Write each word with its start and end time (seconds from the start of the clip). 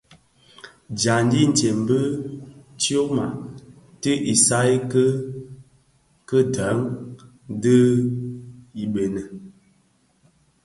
Dyandi 0.97 1.37
itsem 1.45 1.77
bi 1.87 1.99
tyoma 2.81 3.27
ti 4.01 4.11
isaï 4.33 4.71
ki 6.29 6.37
dèň 6.55 6.77
dhi 7.61 7.77
ibëňi. 8.83 9.23